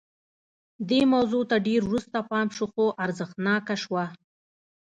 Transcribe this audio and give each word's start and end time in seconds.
دې 0.89 1.01
موضوع 1.13 1.43
ته 1.51 1.55
ډېر 1.67 1.81
وروسته 1.85 2.17
پام 2.29 2.47
شو 2.57 2.65
خو 2.73 2.85
ارزښتناکه 3.03 3.75
شوه 3.83 4.03